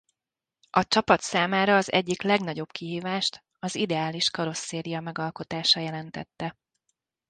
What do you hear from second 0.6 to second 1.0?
A